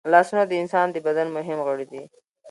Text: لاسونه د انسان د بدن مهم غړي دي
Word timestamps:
لاسونه 0.13 0.43
د 0.47 0.51
انسان 0.63 0.87
د 0.91 0.97
بدن 1.07 1.27
مهم 1.37 1.59
غړي 1.67 1.85
دي 1.91 2.03